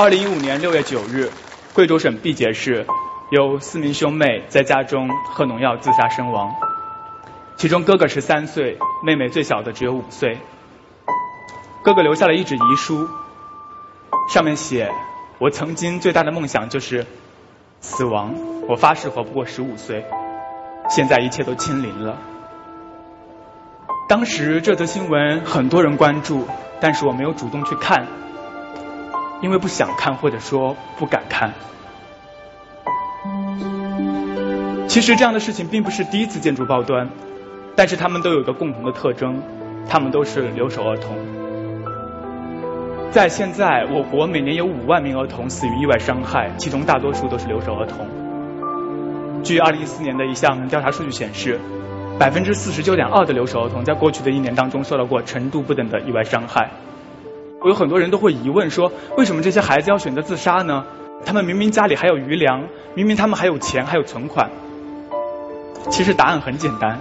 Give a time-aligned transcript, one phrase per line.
[0.00, 1.30] 二零一五年六月九日，
[1.74, 2.86] 贵州省毕节市
[3.30, 6.54] 有四名兄妹在家中喝农药自杀身亡，
[7.56, 10.38] 其中哥哥十三岁，妹妹最小的只有五岁。
[11.84, 13.10] 哥哥留下了一纸遗书，
[14.32, 14.90] 上面写
[15.38, 17.04] ：“我曾经最大的梦想就是
[17.82, 18.34] 死亡，
[18.68, 20.06] 我发誓活不过十五岁。
[20.88, 22.16] 现在一切都清零了。”
[24.08, 26.46] 当时这则新闻很多人关注，
[26.80, 28.06] 但是我没有主动去看。
[29.42, 31.52] 因为不想看，或者说不敢看。
[34.88, 37.08] 其实这样的事情并不是第一次见诸报端，
[37.76, 39.40] 但是他们都有一个共同的特征，
[39.88, 41.16] 他们都是留守儿童。
[43.12, 48.06] 在现在，我国每年有五万名儿童死于意外伤害，其中大多数都是留守儿童。
[49.42, 51.58] 据二零一四年的一项调查数据显示，
[52.18, 56.70] 百分之四十九点二的留守儿童在过去的一年当中受到过程度不等的意外伤害。
[57.62, 60.84] 我有很多人都会疑问说，为什么这些孩子要选择自杀呢？
[61.26, 64.50] 他们明明家里还有余粮，明明他们还有钱，还有存款。
[65.90, 66.98] 其实答案很简单，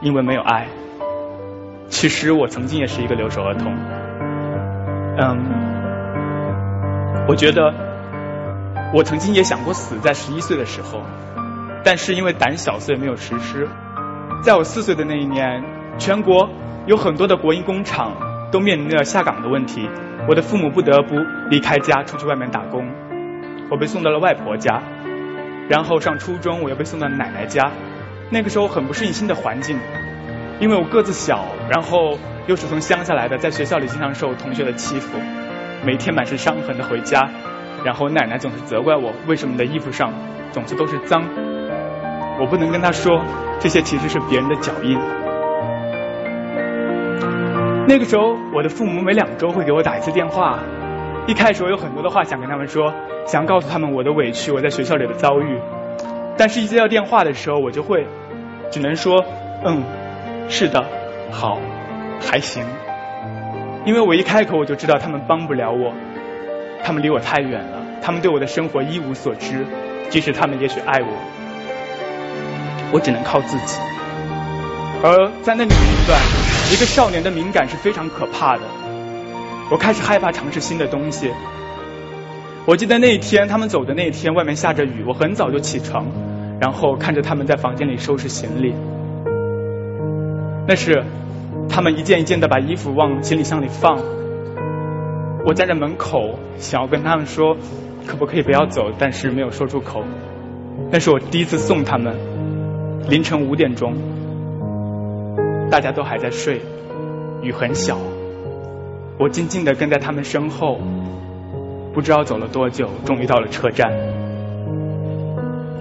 [0.00, 0.68] 因为没有爱。
[1.88, 3.74] 其实我曾经也是一个留守儿童，
[5.18, 5.44] 嗯，
[7.26, 7.74] 我觉得
[8.92, 11.02] 我曾经也想过死，在十一岁的时候，
[11.84, 13.68] 但是因为胆小，所以没有实施。
[14.44, 15.64] 在我四岁的那一年，
[15.98, 16.48] 全国
[16.86, 18.16] 有很多的国营工厂。
[18.54, 19.90] 都面临着下岗的问题，
[20.28, 21.16] 我的父母不得不
[21.50, 22.88] 离开家出去外面打工，
[23.68, 24.80] 我被送到了外婆家，
[25.68, 27.72] 然后上初中我又被送到奶奶家，
[28.30, 29.76] 那个时候很不适应新的环境，
[30.60, 35.18] 因为我个子小，然后又是从乡下来的，在学校里经常受同学的欺负，
[35.84, 37.28] 每天满是伤痕的回家，
[37.84, 40.12] 然后奶奶总是责怪我为什么的衣服上
[40.52, 41.24] 总是都是脏，
[42.38, 43.20] 我不能跟她说
[43.58, 45.23] 这些其实是别人的脚印。
[47.86, 50.58] 那个时候，我的父母每两周会给我打一次电话。
[51.26, 52.92] 一开始我有很多的话想跟他们说，
[53.26, 55.60] 想告诉他们我的委屈，我在学校里的遭遇。
[56.36, 58.06] 但是，一接到电话的时候，我就会
[58.70, 59.22] 只能说，
[59.64, 59.82] 嗯，
[60.48, 60.84] 是的，
[61.30, 61.60] 好，
[62.20, 62.64] 还行。
[63.84, 65.92] 因为我一开口，我就知道他们帮不了我，
[66.82, 69.66] 他们离我太远了，他们对我的生活一无所知，
[70.08, 71.08] 即使他们也许爱我，
[72.92, 73.78] 我只能靠自己。
[75.02, 76.43] 而在那个年龄段。
[76.72, 78.62] 一个少年的敏感是非常可怕的，
[79.70, 81.30] 我开始害怕尝试新的东西。
[82.66, 86.06] 我记得那一天他们走的那一天，外面下着雨，我很早就起床，
[86.60, 88.74] 然后看着他们在房间里收拾行李。
[90.66, 91.04] 那是
[91.68, 93.98] 他们一件一件的把衣服往行李箱里放。
[95.46, 97.56] 我站在门口，想要跟他们说，
[98.06, 100.02] 可不可以不要走，但是没有说出口。
[100.90, 102.16] 那是我第一次送他们，
[103.08, 103.94] 凌晨五点钟。
[105.70, 106.60] 大家都还在睡，
[107.42, 107.98] 雨很小，
[109.18, 110.78] 我静静的跟在他们身后，
[111.92, 113.90] 不知道走了多久，终于到了车站，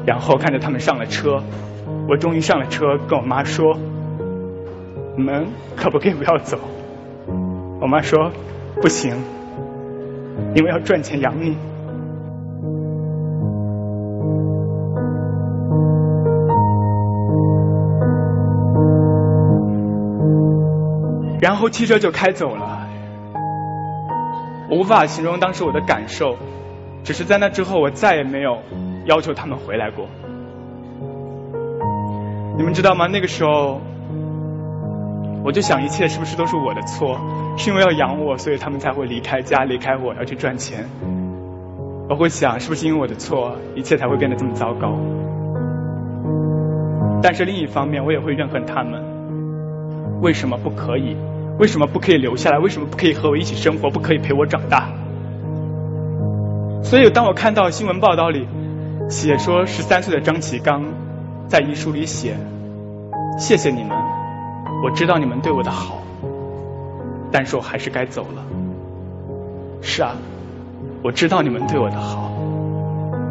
[0.06, 1.44] 然后看着他们上了车，
[2.08, 3.78] 我终于上了车，跟我妈说
[5.16, 6.58] ：“你们可不可以不要走？”
[7.80, 8.32] 我妈说
[8.82, 9.16] ：“不行，
[10.56, 11.58] 因为要赚钱养你。”
[21.44, 22.88] 然后汽车就开走了，
[24.70, 26.38] 我无法形容当时我的感受，
[27.04, 28.60] 只是在那之后我再也没有
[29.08, 30.08] 要求他们回来过。
[32.56, 33.08] 你们知道吗？
[33.08, 33.82] 那个时候
[35.44, 37.20] 我就想，一切是不是都是我的错？
[37.58, 40.86] 是因为要养我，所以他们才会离开家，离开我要去赚钱。
[42.08, 44.98] 我会想，是不是因为我的错，一切才会变得这么糟糕？
[47.22, 49.04] 但是另一方面，我也会怨恨他们，
[50.22, 51.18] 为什么不可以？
[51.60, 52.58] 为什么不可以留下来？
[52.58, 53.90] 为什么不可以和我一起生活？
[53.90, 54.90] 不可以陪我长大？
[56.84, 58.48] 所以，当我看到新闻报道里
[59.10, 60.84] 写说十三岁的张启刚
[61.48, 62.36] 在遗书里写
[63.40, 63.92] ：“谢谢你们，
[64.84, 66.02] 我知道你们对我的好，
[67.32, 68.44] 但是我还是该走了。”
[69.82, 70.16] 是啊，
[71.04, 72.32] 我知道你们对我的好，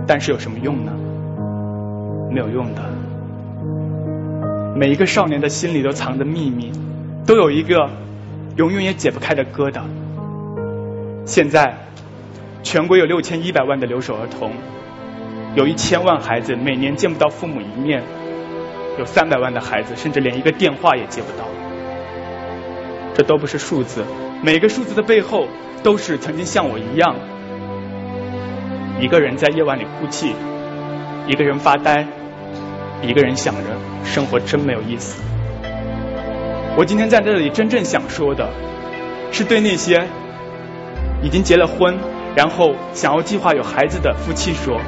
[0.06, 0.92] 但是有什么用呢？
[2.30, 2.82] 没有用的。
[4.76, 6.72] 每一个少年的心里都藏着秘密，
[7.26, 7.90] 都有一个。
[8.56, 9.82] 永远也解不开的疙瘩。
[11.24, 11.74] 现在，
[12.62, 14.52] 全国有六千一百万的留守儿童，
[15.54, 18.02] 有一千万孩子每年见不到父母一面，
[18.98, 21.46] 有三百万的孩子甚至连一个电话也接不到。
[23.14, 24.04] 这都不是数字，
[24.42, 25.46] 每个数字的背后
[25.82, 27.14] 都是曾经像我一样，
[29.00, 30.34] 一个人在夜晚里哭泣，
[31.26, 32.06] 一个人发呆，
[33.02, 33.70] 一个人想着
[34.04, 35.22] 生活真没有意思。
[36.74, 38.48] 我今天在这里真正想说的，
[39.30, 40.08] 是对那些
[41.22, 41.98] 已经结了婚、
[42.34, 44.80] 然后想要计划有孩子的夫妻说，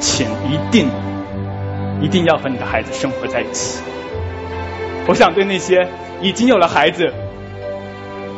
[0.00, 0.88] 请一定
[2.02, 3.80] 一定要和你的孩子生活在一起。
[5.06, 5.86] 我想对那些
[6.20, 7.12] 已经有了孩子，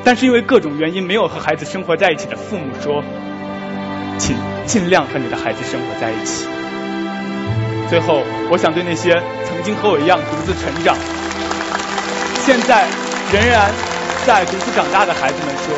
[0.04, 3.02] 但是因为各种原因没有和孩子生活在一起的父母说，
[4.18, 4.36] 请
[4.66, 6.46] 尽量和你的孩子生活在一起。
[7.88, 10.94] 最后，我想对那些曾经和我一样独自成长，
[12.46, 12.86] 现在
[13.32, 13.72] 仍然
[14.24, 15.74] 在独自长大的孩子们说：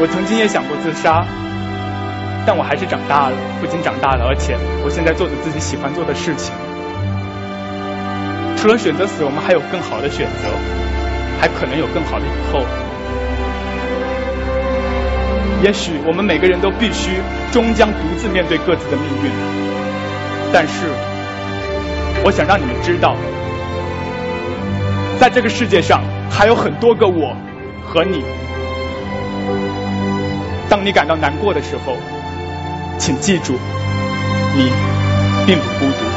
[0.00, 1.26] 我曾经也想过自杀，
[2.46, 6.54] 但我还是长大了，不仅长大了，而且我现在做着自己喜欢做的事情。
[8.56, 10.48] 除了选择死，我们还有更好的选择，
[11.38, 12.64] 还可能有更好的以后。
[15.62, 17.20] 也许我们每个人都必须
[17.52, 19.30] 终将独自面对各自的命运，
[20.50, 20.88] 但是
[22.24, 23.14] 我想让你们知道，
[25.20, 26.00] 在这个世界上
[26.30, 27.36] 还有很多个我
[27.86, 28.24] 和你。
[30.66, 31.98] 当你感到难过的时候，
[32.96, 33.52] 请记住，
[34.56, 34.72] 你
[35.46, 36.09] 并不孤独。